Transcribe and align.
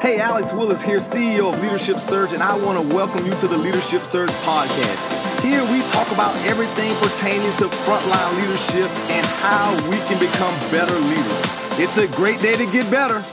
Hey, 0.00 0.20
Alex 0.20 0.52
Willis 0.52 0.80
here, 0.80 0.98
CEO 0.98 1.52
of 1.52 1.60
Leadership 1.60 1.98
Surge, 1.98 2.32
and 2.32 2.40
I 2.40 2.56
want 2.64 2.80
to 2.80 2.94
welcome 2.94 3.26
you 3.26 3.32
to 3.32 3.48
the 3.48 3.58
Leadership 3.58 4.04
Surge 4.04 4.30
podcast. 4.46 5.42
Here 5.42 5.60
we 5.72 5.82
talk 5.90 6.12
about 6.12 6.36
everything 6.46 6.94
pertaining 7.02 7.50
to 7.56 7.64
frontline 7.82 8.40
leadership 8.40 8.88
and 9.10 9.26
how 9.42 9.74
we 9.90 9.96
can 10.06 10.20
become 10.20 10.54
better 10.70 10.94
leaders. 10.94 11.80
It's 11.80 11.98
a 11.98 12.06
great 12.16 12.40
day 12.40 12.54
to 12.54 12.70
get 12.70 12.88
better. 12.92 13.24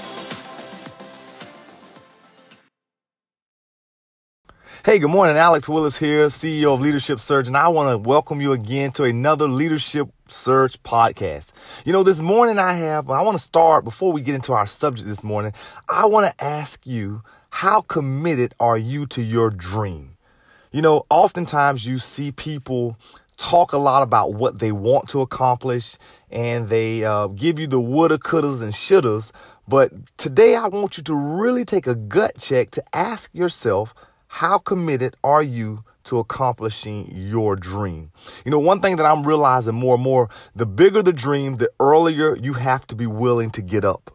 Hey, 4.85 4.99
good 4.99 5.09
morning. 5.09 5.35
Alex 5.35 5.67
Willis 5.67 5.97
here, 5.97 6.27
CEO 6.27 6.75
of 6.75 6.79
Leadership 6.79 7.19
Surge, 7.19 7.47
and 7.47 7.57
I 7.57 7.69
want 7.69 7.89
to 7.89 7.97
welcome 7.97 8.39
you 8.39 8.51
again 8.51 8.91
to 8.91 9.03
another 9.05 9.47
Leadership 9.47 10.09
Surge 10.27 10.77
podcast. 10.83 11.53
You 11.85 11.91
know, 11.91 12.03
this 12.03 12.19
morning 12.19 12.59
I 12.59 12.73
have, 12.73 13.09
I 13.09 13.23
want 13.23 13.35
to 13.35 13.43
start 13.43 13.83
before 13.83 14.13
we 14.13 14.21
get 14.21 14.35
into 14.35 14.53
our 14.53 14.67
subject 14.67 15.07
this 15.07 15.23
morning. 15.23 15.53
I 15.89 16.05
want 16.05 16.27
to 16.27 16.43
ask 16.43 16.85
you, 16.85 17.23
how 17.49 17.81
committed 17.81 18.53
are 18.59 18.77
you 18.77 19.07
to 19.07 19.23
your 19.23 19.49
dream? 19.49 20.17
You 20.71 20.83
know, 20.83 21.07
oftentimes 21.09 21.87
you 21.87 21.97
see 21.97 22.31
people 22.31 22.95
talk 23.37 23.73
a 23.73 23.79
lot 23.79 24.03
about 24.03 24.35
what 24.35 24.59
they 24.59 24.71
want 24.71 25.09
to 25.09 25.21
accomplish 25.21 25.97
and 26.29 26.69
they 26.69 27.03
uh, 27.03 27.25
give 27.29 27.57
you 27.57 27.65
the 27.65 27.81
woulda, 27.81 28.19
couldas, 28.19 28.61
and 28.61 28.71
shouldas. 28.71 29.31
But 29.67 30.15
today 30.17 30.55
I 30.55 30.67
want 30.67 30.97
you 30.97 31.03
to 31.05 31.15
really 31.15 31.65
take 31.65 31.87
a 31.87 31.95
gut 31.95 32.37
check 32.37 32.69
to 32.69 32.83
ask 32.93 33.33
yourself, 33.33 33.95
how 34.35 34.57
committed 34.57 35.15
are 35.23 35.41
you 35.41 35.81
to 36.05 36.19
accomplishing 36.19 37.11
your 37.13 37.55
dream. 37.55 38.11
You 38.43 38.51
know, 38.51 38.59
one 38.59 38.79
thing 38.79 38.95
that 38.97 39.05
I'm 39.05 39.25
realizing 39.25 39.75
more 39.75 39.95
and 39.95 40.03
more, 40.03 40.29
the 40.55 40.65
bigger 40.65 41.03
the 41.03 41.13
dream, 41.13 41.55
the 41.55 41.69
earlier 41.79 42.35
you 42.35 42.53
have 42.53 42.87
to 42.87 42.95
be 42.95 43.05
willing 43.05 43.51
to 43.51 43.61
get 43.61 43.85
up. 43.85 44.11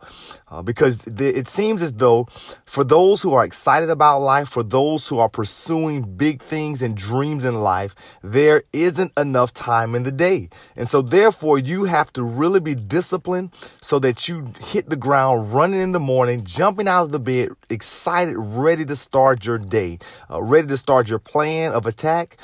Uh, 0.50 0.62
because 0.62 1.02
the, 1.02 1.28
it 1.28 1.46
seems 1.46 1.80
as 1.80 1.94
though 1.94 2.26
for 2.64 2.82
those 2.82 3.22
who 3.22 3.32
are 3.32 3.44
excited 3.44 3.88
about 3.88 4.18
life, 4.18 4.48
for 4.48 4.64
those 4.64 5.06
who 5.06 5.18
are 5.18 5.28
pursuing 5.28 6.16
big 6.16 6.42
things 6.42 6.82
and 6.82 6.96
dreams 6.96 7.44
in 7.44 7.60
life, 7.60 7.94
there 8.22 8.64
isn't 8.72 9.12
enough 9.16 9.54
time 9.54 9.94
in 9.94 10.02
the 10.02 10.10
day. 10.10 10.48
And 10.74 10.88
so 10.88 11.02
therefore 11.02 11.58
you 11.58 11.84
have 11.84 12.12
to 12.14 12.24
really 12.24 12.58
be 12.58 12.74
disciplined 12.74 13.50
so 13.80 14.00
that 14.00 14.28
you 14.28 14.52
hit 14.60 14.90
the 14.90 14.96
ground 14.96 15.54
running 15.54 15.80
in 15.80 15.92
the 15.92 16.00
morning, 16.00 16.44
jumping 16.44 16.88
out 16.88 17.04
of 17.04 17.12
the 17.12 17.20
bed, 17.20 17.50
excited, 17.68 18.34
ready 18.36 18.84
to 18.84 18.96
start 18.96 19.44
your 19.44 19.58
day, 19.58 20.00
uh, 20.28 20.42
ready 20.42 20.66
to 20.66 20.76
start 20.76 21.08
your 21.08 21.20
plan 21.20 21.72
of 21.80 21.86
attack. 21.86 22.36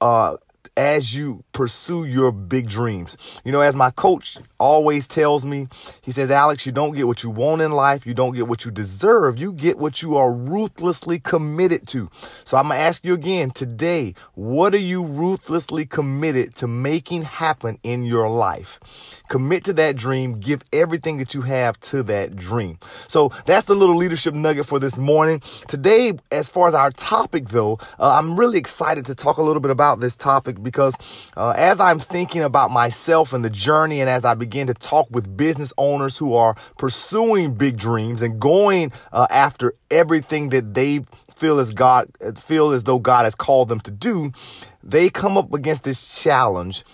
Uh, 0.00 0.36
as 0.76 1.14
you 1.14 1.44
pursue 1.52 2.04
your 2.04 2.32
big 2.32 2.68
dreams. 2.68 3.16
You 3.44 3.52
know, 3.52 3.60
as 3.60 3.76
my 3.76 3.90
coach 3.90 4.38
always 4.58 5.06
tells 5.06 5.44
me, 5.44 5.68
he 6.00 6.12
says, 6.12 6.30
Alex, 6.30 6.64
you 6.64 6.72
don't 6.72 6.94
get 6.94 7.06
what 7.06 7.22
you 7.22 7.30
want 7.30 7.60
in 7.60 7.72
life. 7.72 8.06
You 8.06 8.14
don't 8.14 8.34
get 8.34 8.48
what 8.48 8.64
you 8.64 8.70
deserve. 8.70 9.38
You 9.38 9.52
get 9.52 9.78
what 9.78 10.02
you 10.02 10.16
are 10.16 10.32
ruthlessly 10.32 11.18
committed 11.18 11.86
to. 11.88 12.10
So 12.44 12.56
I'm 12.56 12.68
to 12.68 12.74
ask 12.74 13.04
you 13.04 13.14
again 13.14 13.50
today, 13.50 14.14
what 14.34 14.74
are 14.74 14.78
you 14.78 15.04
ruthlessly 15.04 15.84
committed 15.84 16.54
to 16.56 16.66
making 16.66 17.22
happen 17.22 17.78
in 17.82 18.04
your 18.04 18.28
life? 18.28 18.80
Commit 19.28 19.64
to 19.64 19.72
that 19.74 19.96
dream. 19.96 20.40
Give 20.40 20.62
everything 20.72 21.18
that 21.18 21.34
you 21.34 21.42
have 21.42 21.78
to 21.80 22.02
that 22.04 22.36
dream. 22.36 22.78
So 23.08 23.30
that's 23.46 23.66
the 23.66 23.74
little 23.74 23.96
leadership 23.96 24.34
nugget 24.34 24.66
for 24.66 24.78
this 24.78 24.96
morning. 24.96 25.40
Today, 25.68 26.12
as 26.30 26.48
far 26.48 26.68
as 26.68 26.74
our 26.74 26.90
topic 26.92 27.48
though, 27.48 27.78
uh, 27.98 28.14
I'm 28.14 28.38
really 28.38 28.58
excited 28.58 29.04
to 29.06 29.14
talk 29.14 29.36
a 29.36 29.42
little 29.42 29.60
bit 29.60 29.70
about 29.70 30.00
this 30.00 30.16
topic 30.16 30.61
because 30.62 30.94
uh, 31.36 31.50
as 31.56 31.80
I'm 31.80 31.98
thinking 31.98 32.42
about 32.42 32.70
myself 32.70 33.32
and 33.32 33.44
the 33.44 33.50
journey, 33.50 34.00
and 34.00 34.08
as 34.08 34.24
I 34.24 34.34
begin 34.34 34.66
to 34.68 34.74
talk 34.74 35.08
with 35.10 35.36
business 35.36 35.72
owners 35.76 36.16
who 36.16 36.34
are 36.34 36.54
pursuing 36.78 37.54
big 37.54 37.76
dreams 37.76 38.22
and 38.22 38.40
going 38.40 38.92
uh, 39.12 39.26
after 39.30 39.74
everything 39.90 40.50
that 40.50 40.74
they 40.74 41.04
feel 41.34 41.58
as 41.58 41.72
God 41.72 42.08
feel 42.36 42.70
as 42.70 42.84
though 42.84 42.98
God 42.98 43.24
has 43.24 43.34
called 43.34 43.68
them 43.68 43.80
to 43.80 43.90
do, 43.90 44.32
they 44.82 45.10
come 45.10 45.36
up 45.36 45.52
against 45.52 45.84
this 45.84 46.22
challenge 46.22 46.84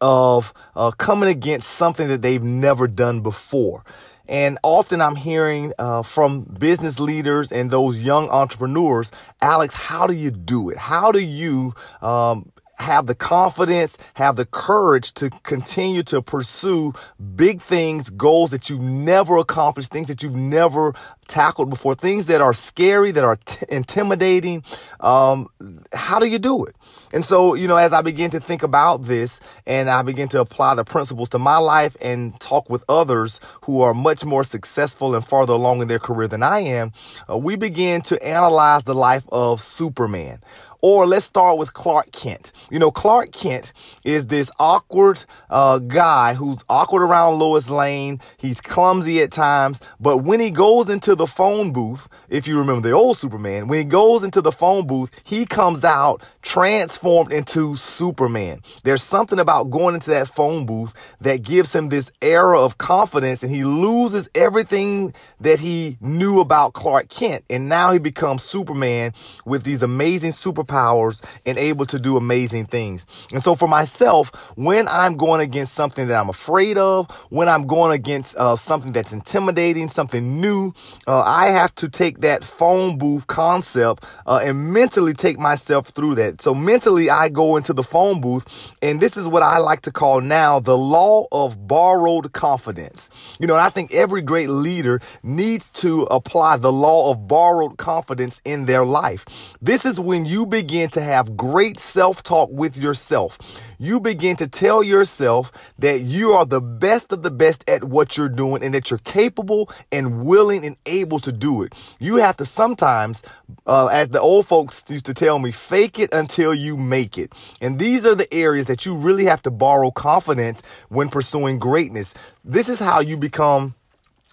of 0.00 0.52
uh, 0.74 0.90
coming 0.92 1.28
against 1.28 1.70
something 1.70 2.08
that 2.08 2.22
they've 2.22 2.42
never 2.42 2.86
done 2.86 3.20
before. 3.20 3.84
And 4.28 4.58
often 4.62 5.00
I'm 5.00 5.16
hearing 5.16 5.72
uh, 5.78 6.02
from 6.02 6.42
business 6.42 6.98
leaders 6.98 7.52
and 7.52 7.70
those 7.70 8.00
young 8.00 8.28
entrepreneurs, 8.28 9.12
Alex, 9.40 9.74
how 9.74 10.06
do 10.06 10.14
you 10.14 10.30
do 10.30 10.70
it? 10.70 10.78
How 10.78 11.12
do 11.12 11.20
you 11.20 11.74
um, 12.02 12.50
have 12.78 13.06
the 13.06 13.14
confidence, 13.14 13.96
have 14.14 14.36
the 14.36 14.44
courage 14.46 15.12
to 15.14 15.30
continue 15.42 16.02
to 16.04 16.22
pursue 16.22 16.92
big 17.34 17.60
things, 17.60 18.10
goals 18.10 18.50
that 18.50 18.68
you've 18.68 18.80
never 18.80 19.38
accomplished, 19.38 19.90
things 19.90 20.08
that 20.08 20.22
you've 20.22 20.36
never 20.36 20.94
tackled 21.26 21.70
before, 21.70 21.94
things 21.94 22.26
that 22.26 22.40
are 22.40 22.54
scary, 22.54 23.10
that 23.12 23.24
are 23.24 23.36
t- 23.36 23.66
intimidating. 23.68 24.62
Um, 25.00 25.48
how 25.92 26.18
do 26.18 26.26
you 26.26 26.38
do 26.38 26.64
it? 26.64 26.76
And 27.12 27.24
so, 27.24 27.54
you 27.54 27.68
know, 27.68 27.76
as 27.76 27.92
I 27.92 28.02
begin 28.02 28.30
to 28.30 28.40
think 28.40 28.62
about 28.62 29.04
this 29.04 29.40
and 29.66 29.88
I 29.88 30.02
begin 30.02 30.28
to 30.28 30.40
apply 30.40 30.74
the 30.74 30.84
principles 30.84 31.28
to 31.30 31.38
my 31.38 31.58
life 31.58 31.96
and 32.00 32.38
talk 32.40 32.68
with 32.68 32.84
others 32.88 33.40
who 33.62 33.80
are 33.80 33.94
much 33.94 34.24
more 34.24 34.44
successful 34.44 35.14
and 35.14 35.24
farther 35.24 35.52
along 35.52 35.82
in 35.82 35.88
their 35.88 35.98
career 35.98 36.28
than 36.28 36.42
I 36.42 36.60
am, 36.60 36.92
uh, 37.28 37.36
we 37.36 37.56
begin 37.56 38.02
to 38.02 38.22
analyze 38.26 38.84
the 38.84 38.94
life 38.94 39.24
of 39.30 39.60
Superman. 39.60 40.40
Or 40.82 41.04
let's 41.04 41.26
start 41.26 41.58
with 41.58 41.74
Clark 41.74 42.12
Kent. 42.12 42.52
You 42.70 42.78
know, 42.78 42.92
Clark 42.92 43.32
Kent 43.32 43.72
is 44.04 44.28
this 44.28 44.52
awkward 44.60 45.24
uh, 45.50 45.78
guy 45.78 46.34
who's 46.34 46.58
awkward 46.68 47.02
around 47.02 47.40
Lois 47.40 47.68
Lane. 47.68 48.20
He's 48.36 48.60
clumsy 48.60 49.20
at 49.20 49.32
times, 49.32 49.80
but 49.98 50.18
when 50.18 50.38
he 50.38 50.52
goes 50.52 50.88
into 50.88 51.15
the 51.16 51.26
phone 51.26 51.72
booth, 51.72 52.08
if 52.28 52.46
you 52.46 52.58
remember 52.58 52.88
the 52.88 52.94
old 52.94 53.16
Superman, 53.16 53.68
when 53.68 53.78
he 53.78 53.84
goes 53.84 54.22
into 54.22 54.40
the 54.40 54.52
phone 54.52 54.86
booth, 54.86 55.10
he 55.24 55.44
comes 55.44 55.84
out 55.84 56.22
transformed 56.46 57.32
into 57.32 57.74
Superman. 57.74 58.62
There's 58.84 59.02
something 59.02 59.40
about 59.40 59.64
going 59.70 59.96
into 59.96 60.10
that 60.10 60.28
phone 60.28 60.64
booth 60.64 60.94
that 61.20 61.42
gives 61.42 61.74
him 61.74 61.88
this 61.88 62.12
era 62.22 62.60
of 62.60 62.78
confidence 62.78 63.42
and 63.42 63.52
he 63.52 63.64
loses 63.64 64.28
everything 64.32 65.12
that 65.40 65.58
he 65.58 65.98
knew 66.00 66.38
about 66.38 66.72
Clark 66.72 67.08
Kent. 67.08 67.44
And 67.50 67.68
now 67.68 67.90
he 67.90 67.98
becomes 67.98 68.44
Superman 68.44 69.12
with 69.44 69.64
these 69.64 69.82
amazing 69.82 70.30
superpowers 70.30 71.20
and 71.44 71.58
able 71.58 71.84
to 71.86 71.98
do 71.98 72.16
amazing 72.16 72.66
things. 72.66 73.08
And 73.32 73.42
so 73.42 73.56
for 73.56 73.66
myself, 73.66 74.28
when 74.56 74.86
I'm 74.86 75.16
going 75.16 75.40
against 75.40 75.74
something 75.74 76.06
that 76.06 76.18
I'm 76.18 76.28
afraid 76.28 76.78
of, 76.78 77.10
when 77.28 77.48
I'm 77.48 77.66
going 77.66 77.90
against 77.90 78.36
uh, 78.36 78.54
something 78.54 78.92
that's 78.92 79.12
intimidating, 79.12 79.88
something 79.88 80.40
new, 80.40 80.72
uh, 81.06 81.22
I 81.22 81.46
have 81.48 81.74
to 81.76 81.88
take 81.88 82.20
that 82.20 82.42
phone 82.44 82.98
booth 82.98 83.26
concept 83.28 84.04
uh, 84.26 84.40
and 84.42 84.72
mentally 84.72 85.14
take 85.14 85.38
myself 85.38 85.88
through 85.88 86.16
that. 86.16 86.42
So 86.42 86.54
mentally, 86.54 87.10
I 87.10 87.28
go 87.28 87.56
into 87.56 87.72
the 87.72 87.82
phone 87.84 88.20
booth, 88.20 88.76
and 88.82 89.00
this 89.00 89.16
is 89.16 89.28
what 89.28 89.42
I 89.42 89.58
like 89.58 89.82
to 89.82 89.92
call 89.92 90.20
now 90.20 90.58
the 90.58 90.76
law 90.76 91.26
of 91.30 91.68
borrowed 91.68 92.32
confidence. 92.32 93.08
You 93.38 93.46
know, 93.46 93.54
and 93.54 93.62
I 93.62 93.70
think 93.70 93.92
every 93.92 94.22
great 94.22 94.48
leader 94.48 95.00
needs 95.22 95.70
to 95.82 96.02
apply 96.04 96.56
the 96.56 96.72
law 96.72 97.12
of 97.12 97.28
borrowed 97.28 97.76
confidence 97.76 98.42
in 98.44 98.66
their 98.66 98.84
life. 98.84 99.24
This 99.62 99.84
is 99.84 100.00
when 100.00 100.26
you 100.26 100.44
begin 100.46 100.88
to 100.90 101.00
have 101.00 101.36
great 101.36 101.78
self 101.78 102.22
talk 102.22 102.48
with 102.50 102.76
yourself. 102.76 103.38
You 103.78 104.00
begin 104.00 104.36
to 104.36 104.48
tell 104.48 104.82
yourself 104.82 105.52
that 105.78 106.00
you 106.00 106.32
are 106.32 106.46
the 106.46 106.62
best 106.62 107.12
of 107.12 107.22
the 107.22 107.30
best 107.30 107.68
at 107.68 107.84
what 107.84 108.16
you're 108.16 108.28
doing 108.28 108.62
and 108.62 108.74
that 108.74 108.90
you're 108.90 108.98
capable 108.98 109.70
and 109.92 110.24
willing 110.24 110.64
and 110.64 110.76
able 110.86 110.95
to 111.04 111.32
do 111.32 111.62
it. 111.62 111.74
You 111.98 112.16
have 112.16 112.36
to 112.38 112.44
sometimes, 112.44 113.22
uh, 113.66 113.86
as 113.86 114.08
the 114.08 114.20
old 114.20 114.46
folks 114.46 114.84
used 114.88 115.06
to 115.06 115.14
tell 115.14 115.38
me, 115.38 115.52
fake 115.52 115.98
it 115.98 116.12
until 116.12 116.54
you 116.54 116.76
make 116.76 117.18
it. 117.18 117.32
And 117.60 117.78
these 117.78 118.06
are 118.06 118.14
the 118.14 118.32
areas 118.32 118.66
that 118.66 118.86
you 118.86 118.94
really 118.94 119.24
have 119.24 119.42
to 119.42 119.50
borrow 119.50 119.90
confidence 119.90 120.62
when 120.88 121.08
pursuing 121.08 121.58
greatness. 121.58 122.14
This 122.44 122.68
is 122.68 122.78
how 122.78 123.00
you 123.00 123.16
become 123.16 123.74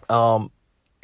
um, 0.09 0.51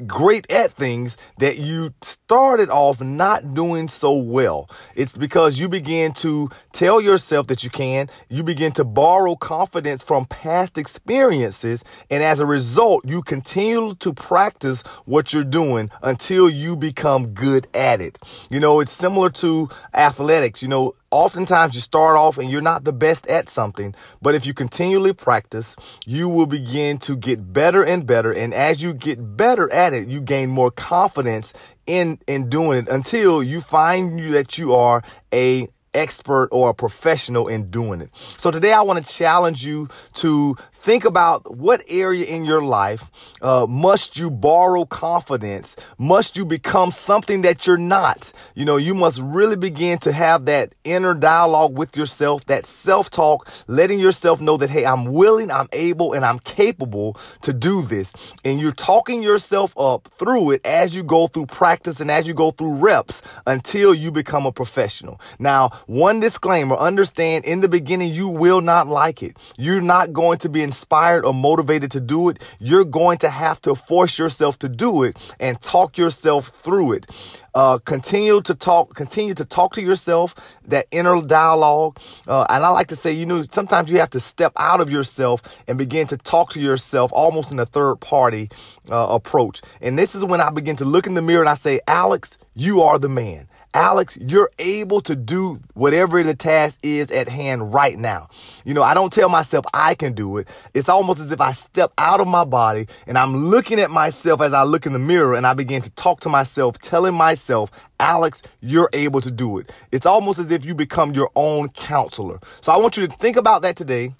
great 0.07 0.49
at 0.51 0.71
things 0.71 1.17
that 1.37 1.57
you 1.57 1.93
started 2.01 2.69
off 2.69 3.01
not 3.01 3.53
doing 3.53 3.87
so 3.87 4.15
well. 4.15 4.69
It's 4.95 5.17
because 5.17 5.59
you 5.59 5.69
begin 5.69 6.13
to 6.15 6.49
tell 6.71 7.01
yourself 7.01 7.47
that 7.47 7.63
you 7.63 7.69
can, 7.69 8.09
you 8.29 8.43
begin 8.43 8.71
to 8.73 8.83
borrow 8.83 9.35
confidence 9.35 10.03
from 10.03 10.25
past 10.25 10.77
experiences, 10.77 11.83
and 12.09 12.23
as 12.23 12.39
a 12.39 12.45
result, 12.45 13.05
you 13.05 13.21
continue 13.21 13.95
to 13.95 14.13
practice 14.13 14.81
what 15.05 15.33
you're 15.33 15.43
doing 15.43 15.89
until 16.01 16.49
you 16.49 16.75
become 16.75 17.31
good 17.31 17.67
at 17.73 18.01
it. 18.01 18.19
You 18.49 18.59
know, 18.59 18.79
it's 18.79 18.91
similar 18.91 19.29
to 19.31 19.69
athletics. 19.93 20.61
You 20.61 20.69
know, 20.69 20.93
Oftentimes 21.11 21.73
you 21.73 21.81
start 21.81 22.17
off 22.17 22.37
and 22.37 22.51
you're 22.51 22.61
not 22.61 22.83
the 22.83 22.93
best 22.93 23.25
at 23.27 23.49
something, 23.49 23.95
but 24.21 24.35
if 24.35 24.45
you 24.45 24.53
continually 24.53 25.13
practice, 25.13 25.75
you 26.05 26.29
will 26.29 26.45
begin 26.45 26.99
to 26.99 27.17
get 27.17 27.51
better 27.51 27.83
and 27.83 28.05
better. 28.05 28.31
And 28.31 28.53
as 28.53 28.81
you 28.81 28.93
get 28.93 29.35
better 29.35 29.71
at 29.71 29.93
it, 29.93 30.07
you 30.07 30.21
gain 30.21 30.49
more 30.49 30.69
confidence 30.69 31.53
in, 31.87 32.19
in 32.27 32.49
doing 32.49 32.79
it 32.79 32.89
until 32.89 33.41
you 33.41 33.61
find 33.61 34.33
that 34.33 34.57
you 34.57 34.75
are 34.75 35.03
a 35.33 35.67
expert 35.99 36.47
or 36.51 36.69
a 36.69 36.73
professional 36.73 37.47
in 37.47 37.69
doing 37.69 38.01
it. 38.01 38.09
So 38.37 38.51
today 38.51 38.73
I 38.73 38.81
want 38.81 39.05
to 39.05 39.13
challenge 39.13 39.65
you 39.65 39.89
to 40.15 40.55
think 40.71 41.03
about 41.03 41.57
what 41.57 41.83
area 41.89 42.25
in 42.25 42.45
your 42.45 42.63
life 42.63 43.11
uh, 43.41 43.67
must 43.67 44.17
you 44.17 44.31
borrow 44.31 44.85
confidence? 44.85 45.75
Must 45.97 46.37
you 46.37 46.45
become 46.45 46.91
something 46.91 47.41
that 47.41 47.67
you're 47.67 47.77
not? 47.77 48.31
You 48.55 48.65
know, 48.65 48.77
you 48.77 48.95
must 48.95 49.19
really 49.21 49.57
begin 49.57 49.99
to 49.99 50.11
have 50.11 50.45
that 50.45 50.73
inner 50.83 51.13
dialogue 51.13 51.77
with 51.77 51.97
yourself, 51.97 52.45
that 52.45 52.65
self 52.65 53.09
talk, 53.09 53.49
letting 53.67 53.99
yourself 53.99 54.39
know 54.39 54.57
that, 54.57 54.69
hey, 54.69 54.85
I'm 54.85 55.05
willing, 55.05 55.51
I'm 55.51 55.67
able, 55.73 56.13
and 56.13 56.23
I'm 56.23 56.39
capable 56.39 57.17
to 57.41 57.51
do 57.53 57.81
this. 57.81 58.13
And 58.45 58.59
you're 58.59 58.71
talking 58.71 59.21
yourself 59.21 59.77
up 59.77 60.07
through 60.07 60.51
it 60.51 60.65
as 60.65 60.95
you 60.95 61.03
go 61.03 61.27
through 61.27 61.47
practice 61.47 61.99
and 61.99 62.09
as 62.09 62.27
you 62.27 62.33
go 62.33 62.51
through 62.51 62.75
reps 62.75 63.21
until 63.45 63.93
you 63.93 64.11
become 64.11 64.45
a 64.45 64.51
professional. 64.51 65.19
Now, 65.39 65.71
one 65.89 66.19
disclaimer 66.19 66.75
understand 66.75 67.45
in 67.45 67.61
the 67.61 67.67
beginning, 67.67 68.13
you 68.13 68.27
will 68.27 68.61
not 68.61 68.87
like 68.87 69.23
it. 69.23 69.35
You're 69.57 69.81
not 69.81 70.13
going 70.13 70.37
to 70.39 70.49
be 70.49 70.61
inspired 70.61 71.25
or 71.25 71.33
motivated 71.33 71.89
to 71.93 71.99
do 71.99 72.29
it. 72.29 72.37
You're 72.59 72.85
going 72.85 73.17
to 73.19 73.29
have 73.31 73.59
to 73.63 73.73
force 73.73 74.19
yourself 74.19 74.59
to 74.59 74.69
do 74.69 75.01
it 75.01 75.17
and 75.39 75.59
talk 75.59 75.97
yourself 75.97 76.49
through 76.49 76.91
it. 76.91 77.07
Uh, 77.55 77.79
continue 77.79 78.39
to 78.41 78.53
talk, 78.53 78.93
continue 78.93 79.33
to 79.33 79.43
talk 79.43 79.73
to 79.73 79.81
yourself, 79.81 80.35
that 80.63 80.85
inner 80.91 81.23
dialogue. 81.23 81.97
Uh, 82.27 82.45
and 82.49 82.63
I 82.63 82.69
like 82.69 82.89
to 82.89 82.95
say, 82.95 83.11
you 83.11 83.25
know, 83.25 83.41
sometimes 83.51 83.89
you 83.89 83.97
have 83.97 84.11
to 84.11 84.19
step 84.19 84.53
out 84.57 84.81
of 84.81 84.91
yourself 84.91 85.41
and 85.67 85.75
begin 85.75 86.05
to 86.07 86.17
talk 86.17 86.51
to 86.51 86.61
yourself 86.61 87.11
almost 87.11 87.51
in 87.51 87.57
a 87.57 87.65
third 87.65 87.95
party 87.95 88.49
uh, 88.91 89.07
approach. 89.09 89.61
And 89.81 89.97
this 89.97 90.13
is 90.13 90.23
when 90.23 90.39
I 90.39 90.51
begin 90.51 90.75
to 90.75 90.85
look 90.85 91.07
in 91.07 91.15
the 91.15 91.23
mirror 91.23 91.41
and 91.41 91.49
I 91.49 91.55
say, 91.55 91.79
Alex, 91.87 92.37
you 92.53 92.83
are 92.83 92.99
the 92.99 93.09
man. 93.09 93.47
Alex, 93.73 94.17
you're 94.19 94.49
able 94.57 94.99
to 95.01 95.15
do 95.15 95.59
whatever 95.75 96.23
the 96.23 96.33
task 96.33 96.79
is 96.81 97.11
at 97.11 97.29
hand 97.29 97.71
right 97.71 97.99
now. 97.99 98.27
You 98.65 98.73
know, 98.73 98.81
I 98.81 98.95
don't 98.95 99.13
tell 99.13 99.29
myself 99.29 99.63
I 99.73 99.93
can 99.93 100.13
do 100.13 100.37
it. 100.37 100.47
It's 100.73 100.89
almost 100.89 101.19
as 101.19 101.31
if 101.31 101.39
I 101.39 101.51
step 101.51 101.93
out 101.97 102.19
of 102.19 102.27
my 102.27 102.45
body 102.45 102.87
and 103.05 103.17
I'm 103.17 103.35
looking 103.35 103.79
at 103.79 103.91
myself 103.91 104.41
as 104.41 104.53
I 104.53 104.63
look 104.63 104.87
in 104.87 104.93
the 104.93 104.99
mirror 104.99 105.35
and 105.35 105.45
I 105.45 105.53
begin 105.53 105.83
to 105.83 105.91
talk 105.91 106.21
to 106.21 106.29
myself, 106.29 106.79
telling 106.79 107.13
myself, 107.13 107.69
Alex, 107.99 108.41
you're 108.59 108.89
able 108.91 109.21
to 109.21 109.29
do 109.29 109.59
it. 109.59 109.71
It's 109.91 110.05
almost 110.07 110.39
as 110.39 110.51
if 110.51 110.65
you 110.65 110.73
become 110.73 111.13
your 111.13 111.29
own 111.35 111.69
counselor. 111.69 112.39
So 112.61 112.71
I 112.71 112.77
want 112.77 112.97
you 112.97 113.05
to 113.05 113.13
think 113.17 113.37
about 113.37 113.61
that 113.61 113.75
today 113.75 114.15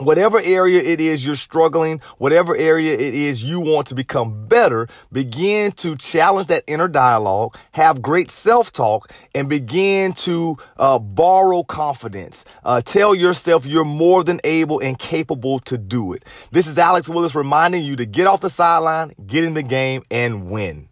whatever 0.00 0.40
area 0.40 0.80
it 0.82 1.00
is 1.00 1.24
you're 1.24 1.36
struggling, 1.36 2.00
whatever 2.18 2.56
area 2.56 2.92
it 2.94 3.14
is 3.14 3.42
you 3.44 3.60
want 3.60 3.86
to 3.88 3.94
become 3.94 4.46
better, 4.46 4.88
begin 5.12 5.72
to 5.72 5.96
challenge 5.96 6.48
that 6.48 6.64
inner 6.66 6.88
dialogue, 6.88 7.56
have 7.72 8.02
great 8.02 8.30
self-talk, 8.30 9.10
and 9.34 9.48
begin 9.48 10.12
to 10.12 10.56
uh, 10.76 10.98
borrow 10.98 11.62
confidence. 11.62 12.44
Uh, 12.64 12.80
tell 12.80 13.14
yourself 13.14 13.64
you're 13.64 13.84
more 13.84 14.24
than 14.24 14.40
able 14.44 14.80
and 14.80 14.98
capable 14.98 15.58
to 15.60 15.78
do 15.78 16.12
it. 16.12 16.24
This 16.50 16.66
is 16.66 16.78
Alex 16.78 17.08
Willis 17.08 17.34
reminding 17.34 17.84
you 17.84 17.96
to 17.96 18.06
get 18.06 18.26
off 18.26 18.40
the 18.40 18.50
sideline, 18.50 19.12
get 19.26 19.44
in 19.44 19.54
the 19.54 19.62
game, 19.62 20.02
and 20.10 20.50
win. 20.50 20.89